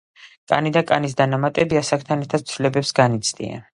კანი 0.53 0.71
და 0.77 0.81
კანის 0.91 1.13
დანამატები 1.19 1.81
ასაკთან 1.81 2.25
ერთად 2.25 2.47
ცვლილებებს 2.53 2.95
განიცდიან. 3.03 3.63